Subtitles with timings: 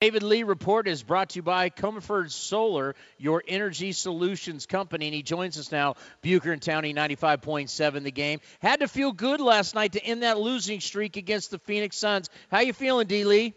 [0.00, 5.14] David Lee Report is brought to you by Comfort Solar, your energy solutions company, and
[5.14, 5.96] he joins us now.
[6.22, 8.40] Bucher and Townie, 95.7 the game.
[8.62, 12.30] Had to feel good last night to end that losing streak against the Phoenix Suns.
[12.50, 13.24] How you feeling, D.
[13.24, 13.52] Lee?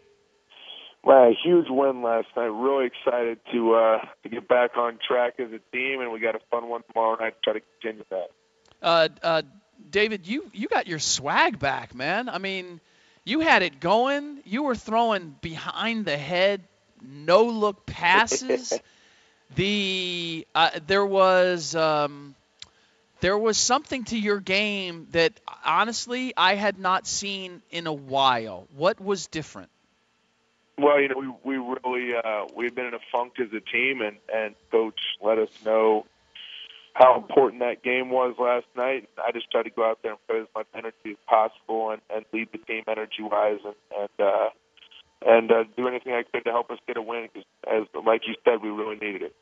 [1.02, 2.44] Well, a huge win last night.
[2.44, 6.34] Really excited to uh, to get back on track as a team, and we got
[6.34, 8.28] a fun one tomorrow night to try to continue that.
[8.82, 9.42] Uh, uh,
[9.88, 12.28] David, you you got your swag back, man.
[12.28, 12.82] I mean–
[13.24, 14.40] you had it going.
[14.44, 16.60] You were throwing behind the head,
[17.02, 18.72] no look passes.
[19.56, 22.34] the uh, there was um,
[23.20, 25.32] there was something to your game that
[25.64, 28.66] honestly I had not seen in a while.
[28.76, 29.70] What was different?
[30.76, 34.02] Well, you know, we we really uh, we've been in a funk as a team,
[34.02, 36.04] and and coach let us know
[36.94, 39.08] how important that game was last night.
[39.18, 42.00] I just tried to go out there and put as much energy as possible and,
[42.08, 44.48] and lead the team energy wise and and uh,
[45.26, 47.28] and uh, do anything I could to help us get a win.
[47.32, 49.34] Because as like you said, we really needed it.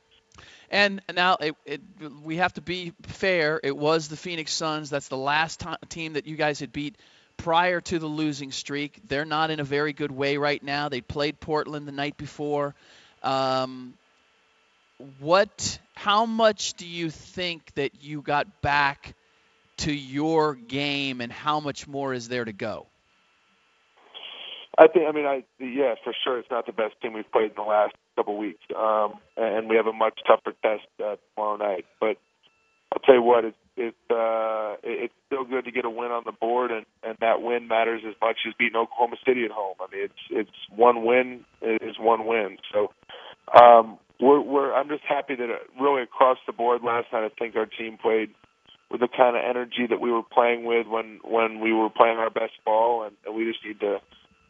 [0.71, 1.83] And now it, it,
[2.25, 3.61] we have to be fair.
[3.63, 4.89] It was the Phoenix Suns.
[4.89, 6.97] That's the last t- team that you guys had beat
[7.37, 9.01] prior to the losing streak.
[9.07, 10.89] They're not in a very good way right now.
[10.89, 12.75] They played Portland the night before.
[13.23, 13.93] Um,
[15.21, 19.15] what how much do you think that you got back
[19.79, 22.87] to your game and how much more is there to go?
[24.79, 27.51] I think I mean I yeah for sure it's not the best team we've played
[27.51, 31.57] in the last couple weeks um and we have a much tougher test uh, tomorrow
[31.57, 32.17] night but
[32.93, 36.25] I'll tell you what it's it, uh, it's still good to get a win on
[36.27, 39.77] the board, and and that win matters as much as beating Oklahoma City at home.
[39.81, 42.59] I mean, it's it's one win is one win.
[42.73, 42.93] So
[43.59, 47.31] um, we're, we're I'm just happy that uh, really across the board last night I
[47.39, 48.31] think our team played
[48.91, 52.19] with the kind of energy that we were playing with when when we were playing
[52.19, 54.01] our best ball, and, and we just need to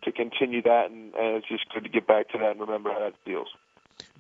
[0.05, 2.93] to continue that, and, and it's just good to get back to that and remember
[2.93, 3.49] how that feels.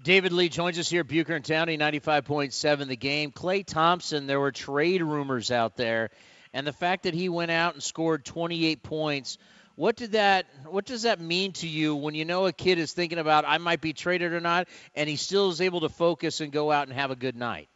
[0.04, 3.32] David Lee joins us here, Bucher and Townie, 95.7 the game.
[3.32, 6.10] Klay Thompson, there were trade rumors out there,
[6.54, 9.38] and the fact that he went out and scored 28 points–
[9.76, 12.92] what did that what does that mean to you when you know a kid is
[12.92, 16.40] thinking about I might be traded or not and he still is able to focus
[16.40, 17.68] and go out and have a good night?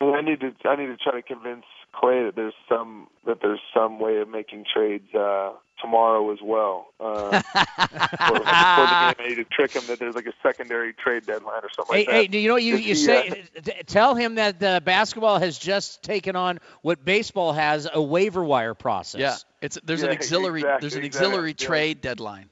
[0.00, 1.64] I need to I need to try to convince
[2.00, 6.86] Klay that there's some that there's some way of making trades uh, tomorrow as well.
[7.00, 11.60] Uh, before, before the game, to trick him that there's like a secondary trade deadline
[11.62, 12.14] or something hey, like that.
[12.14, 13.44] Hey, do you know what you, you say?
[13.56, 18.44] Uh, tell him that the basketball has just taken on what baseball has a waiver
[18.44, 19.20] wire process.
[19.20, 21.26] Yeah, it's there's yeah, an auxiliary exactly, there's an exactly.
[21.26, 21.66] auxiliary yeah.
[21.66, 22.48] trade deadline.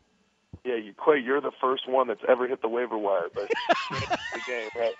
[0.64, 3.48] Yeah, you Klay, you're the first one that's ever hit the waiver wire, but
[3.90, 4.94] the game, right?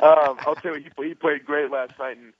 [0.00, 2.32] Um, I'll tell you, he, he played great last night, and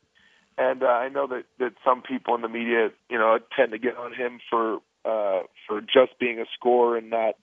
[0.58, 3.78] and uh, I know that that some people in the media, you know, tend to
[3.78, 7.36] get on him for uh, for just being a scorer and not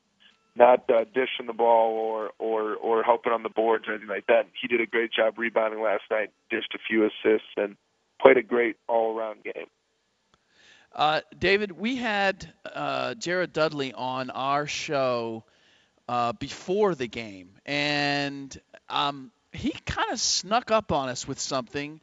[0.56, 4.28] not uh, dishing the ball or or or helping on the boards or anything like
[4.28, 4.48] that.
[4.62, 7.78] He did a great job rebounding last night, dished a few assists, and
[8.22, 9.68] played a great all around game.
[10.94, 15.44] Uh, David, we had uh, Jared Dudley on our show
[16.08, 18.58] uh, before the game, and
[18.90, 22.02] um, he kind of snuck up on us with something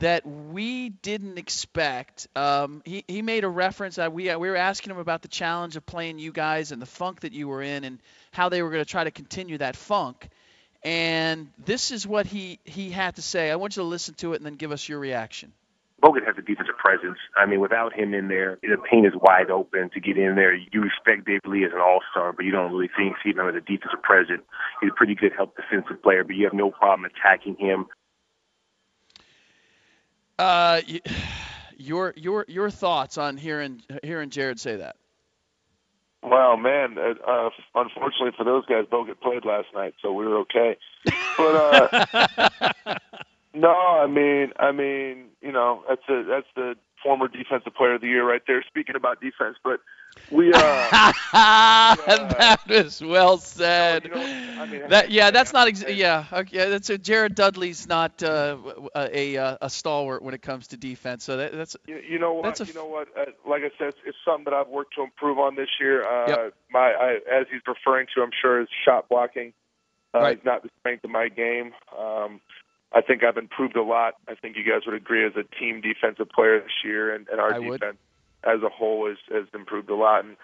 [0.00, 2.28] that we didn't expect.
[2.36, 5.76] Um, he, he made a reference that we, we were asking him about the challenge
[5.76, 7.98] of playing you guys and the funk that you were in and
[8.30, 10.28] how they were going to try to continue that funk.
[10.82, 13.50] And this is what he, he had to say.
[13.50, 15.52] I want you to listen to it and then give us your reaction.
[16.02, 17.18] Bogut has a defensive presence.
[17.36, 20.54] I mean, without him in there, the paint is wide open to get in there.
[20.54, 23.54] You respect David Lee as an all-star, but you don't really think see him as
[23.54, 24.42] a defensive presence.
[24.80, 27.86] He's a pretty good help defensive player, but you have no problem attacking him
[30.38, 30.80] uh,
[31.76, 34.96] your your your thoughts on hearing hearing Jared say that?
[36.22, 40.38] Well, man, uh, uh, unfortunately for those guys, Bogut played last night, so we were
[40.38, 40.76] okay.
[41.36, 42.98] But uh,
[43.54, 46.74] no, I mean, I mean, you know, that's a that's the
[47.06, 48.64] former defensive player of the year right there.
[48.66, 49.80] Speaking about defense, but
[50.32, 50.58] we uh,
[51.32, 54.04] that is well said.
[54.04, 56.68] You know, I mean, that yeah, that's not ex- yeah okay.
[56.68, 58.56] That's a, Jared Dudley's not uh,
[58.96, 61.22] a, a a stalwart when it comes to defense.
[61.22, 63.94] So that, that's you, you know what that's you know what uh, like I said,
[64.04, 66.04] it's something that I've worked to improve on this year.
[66.04, 66.54] Uh, yep.
[66.72, 69.52] My I, as he's referring to, I'm sure is shot blocking.
[70.12, 70.36] Uh, right.
[70.36, 71.72] It's not the strength of my game.
[71.96, 72.40] Um,
[72.92, 74.14] I think I've improved a lot.
[74.28, 77.40] I think you guys would agree as a team defensive player this year, and, and
[77.40, 77.98] our I defense
[78.44, 78.56] would.
[78.56, 80.36] as a whole has, has improved a lot, and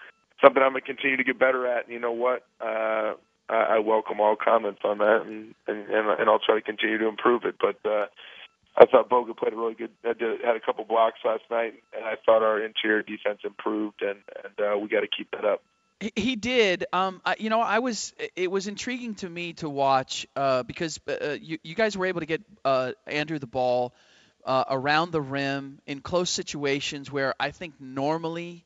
[0.43, 1.85] something I'm going to continue to get better at.
[1.85, 2.45] And you know what?
[2.61, 3.13] Uh,
[3.49, 7.07] I, I welcome all comments on that, and, and and I'll try to continue to
[7.07, 7.55] improve it.
[7.59, 8.07] But uh,
[8.75, 9.91] I thought Bogut played a really good.
[10.03, 14.19] Did, had a couple blocks last night, and I thought our interior defense improved, and
[14.43, 15.61] and uh, we got to keep that up.
[16.15, 16.85] He did.
[16.91, 18.13] Um, I, you know, I was.
[18.35, 22.05] It was intriguing to me to watch uh, because uh, uh, you, you guys were
[22.05, 23.93] able to get uh, Andrew the ball
[24.45, 28.65] uh, around the rim in close situations where I think normally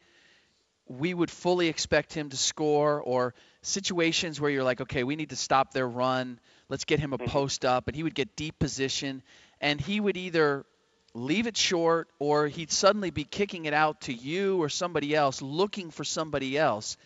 [0.88, 5.30] we would fully expect him to score, or situations where you're like, okay, we need
[5.30, 6.40] to stop their run.
[6.70, 7.28] Let's get him a Mhm.
[7.28, 9.22] post up, and he would get deep position,
[9.62, 10.66] and he would either
[11.14, 15.42] leave it short or he'd suddenly be kicking it out to you or somebody else,
[15.42, 16.98] looking for somebody else.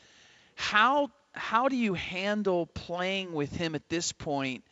[0.56, 4.64] How how do you handle playing with him at this point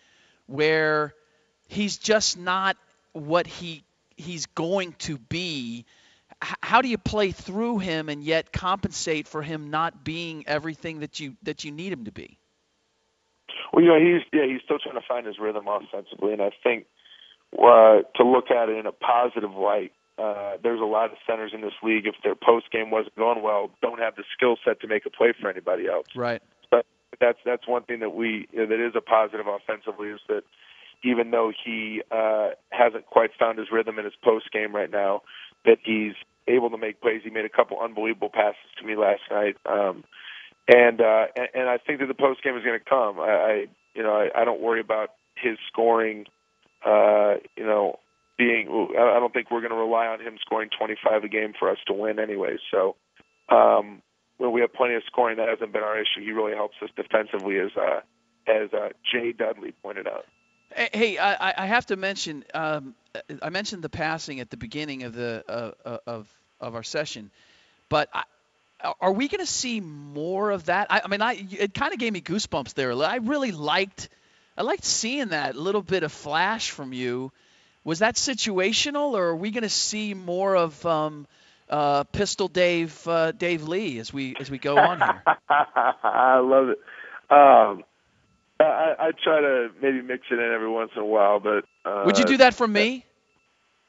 [0.46, 1.14] where
[1.68, 2.78] he's just not
[3.14, 3.84] what he
[4.16, 5.86] he's going to be?
[6.42, 11.20] How do you play through him and yet compensate for him not being everything that
[11.20, 12.38] you that you need him to be?
[13.72, 16.52] Well, you know, he's yeah, he's still trying to find his rhythm offensively, and I
[16.64, 16.86] think
[17.58, 21.52] uh, to look at it in a positive light, uh, there's a lot of centers
[21.54, 22.06] in this league.
[22.06, 25.10] If their post game wasn't going well, don't have the skill set to make a
[25.10, 26.08] play for anybody else.
[26.16, 26.42] Right.
[26.70, 26.86] But
[27.20, 30.44] that's that's one thing that we you know, that is a positive offensively is that
[31.04, 35.22] even though he uh, hasn't quite found his rhythm in his post game right now,
[35.66, 36.14] that he's
[36.48, 37.22] able to make plays.
[37.24, 39.56] He made a couple unbelievable passes to me last night.
[39.66, 40.04] Um,
[40.68, 43.20] and uh, and, and I think that the post game is going to come.
[43.20, 46.26] I, I you know I, I don't worry about his scoring.
[46.86, 48.00] Uh, you know,
[48.40, 51.70] being I don't think we're going to rely on him scoring 25 a game for
[51.70, 52.58] us to win anyway.
[52.72, 52.96] So
[53.50, 54.02] um,
[54.38, 56.24] when we have plenty of scoring, that hasn't been our issue.
[56.24, 58.00] He really helps us defensively, as uh,
[58.48, 60.26] as uh, Jay Dudley pointed out.
[60.72, 62.46] Hey, I, I have to mention.
[62.54, 62.96] Um,
[63.42, 65.44] I mentioned the passing at the beginning of the
[65.86, 66.28] uh, of
[66.62, 67.32] of our session,
[67.90, 68.24] but I,
[69.02, 70.88] are we going to see more of that?
[70.90, 72.94] I, I mean, I it kind of gave me goosebumps there.
[72.94, 74.08] I really liked
[74.58, 77.34] I liked seeing that little bit of flash from you.
[77.90, 81.26] Was that situational, or are we going to see more of um,
[81.68, 85.24] uh, Pistol Dave uh, Dave Lee as we as we go on here?
[85.50, 86.78] I love it.
[87.32, 87.84] Um,
[88.60, 92.04] I, I try to maybe mix it in every once in a while, but uh,
[92.06, 93.08] Would you do that for me?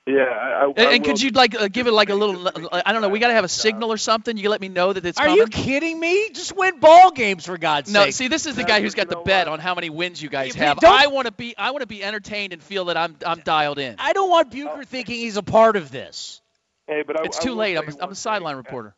[0.07, 2.49] Yeah, I, I, And, I could you like uh, give it like a little?
[2.73, 3.11] I don't know.
[3.11, 4.37] We got to have a signal or something.
[4.37, 5.37] You let me know that it's Are coming.
[5.37, 6.31] you kidding me?
[6.31, 8.07] Just win ball games for God's No, sake.
[8.07, 10.29] No, see, this is the guy who's got the bet on how many wins you
[10.29, 10.83] guys have.
[10.83, 13.79] I want to be, I want to be entertained and feel that I'm, I'm dialed
[13.79, 13.97] in.
[13.99, 16.41] I don't want Bucher thinking he's a part of this.
[16.87, 17.77] Hey, but I, It's I too will late.
[17.77, 18.95] I'm you a, I'm a sideline reporter.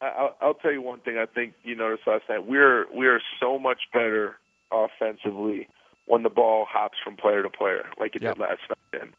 [0.00, 1.16] I, I'll, I'll tell you one thing.
[1.18, 2.46] I think you noticed last night.
[2.46, 4.36] We're we are so much better
[4.70, 5.68] offensively
[6.06, 8.34] when the ball hops from player to player, like it Yep.
[8.34, 9.02] did last night.
[9.02, 9.12] And,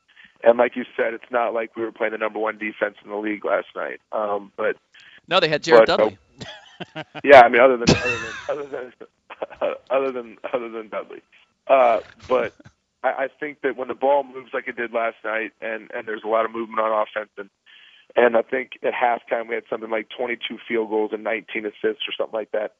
[0.43, 3.09] and like you said, it's not like we were playing the number one defense in
[3.09, 3.99] the league last night.
[4.11, 4.77] Um, but
[5.27, 6.17] No, they had Jared But, uh, Dudley.
[7.23, 11.21] yeah, I mean, other than other than other than other than other than Dudley,
[11.67, 12.53] uh, but
[13.03, 16.07] I, I think that when the ball moves like it did last night, and and
[16.07, 17.49] there's a lot of movement on offense, and
[18.15, 22.07] and I think at halftime we had something like 22 field goals and 19 assists
[22.07, 22.73] or something like that.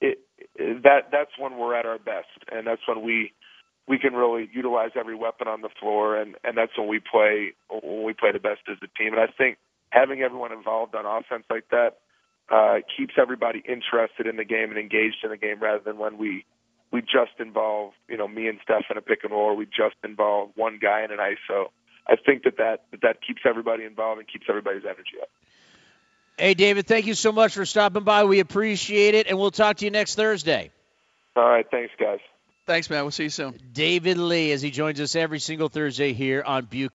[0.00, 0.20] It,
[0.54, 3.32] it that that's when we're at our best, and that's when we
[3.88, 7.54] we can really utilize every weapon on the floor, and and that's when we play
[7.70, 9.14] when we play the best as a team.
[9.14, 9.58] And I think
[9.90, 11.98] having everyone involved on offense like that
[12.50, 16.18] uh, keeps everybody interested in the game and engaged in the game rather than when
[16.18, 16.44] we
[16.92, 19.64] we just involve you know me and Steph in a pick and roll or we
[19.64, 21.66] just involve one guy in an ISO.
[22.06, 25.28] I think that that that, that keeps everybody involved and keeps everybody's energy up.
[26.36, 28.22] Hey, David, thank you so much for stopping by.
[28.22, 30.70] We appreciate it, and we'll talk to you next Thursday.
[31.34, 32.20] All right, thanks guys.
[32.68, 33.02] Thanks, man.
[33.02, 33.58] We'll see you soon.
[33.72, 36.86] David Lee, as he joins us every single Thursday here on Bucher.